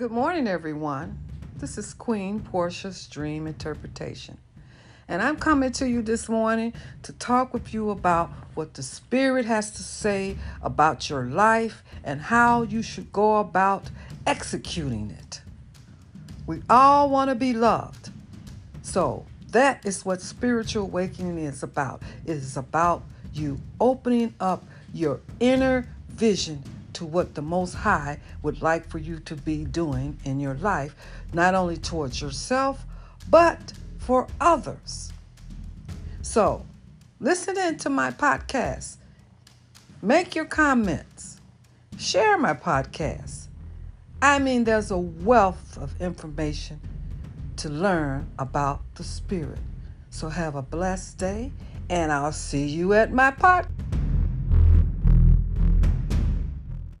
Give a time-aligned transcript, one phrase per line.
[0.00, 1.18] Good morning, everyone.
[1.58, 4.38] This is Queen Portia's Dream Interpretation.
[5.06, 9.44] And I'm coming to you this morning to talk with you about what the Spirit
[9.44, 13.90] has to say about your life and how you should go about
[14.26, 15.42] executing it.
[16.46, 18.08] We all want to be loved.
[18.80, 22.02] So, that is what spiritual awakening is about.
[22.24, 23.02] It is about
[23.34, 24.64] you opening up
[24.94, 26.62] your inner vision
[27.00, 30.94] to what the Most High would like for you to be doing in your life,
[31.32, 32.84] not only towards yourself,
[33.30, 35.10] but for others.
[36.20, 36.66] So,
[37.18, 38.96] listen in to my podcast.
[40.02, 41.40] Make your comments.
[41.98, 43.46] Share my podcast.
[44.20, 46.80] I mean, there's a wealth of information
[47.56, 49.60] to learn about the Spirit.
[50.10, 51.52] So, have a blessed day,
[51.88, 53.89] and I'll see you at my podcast.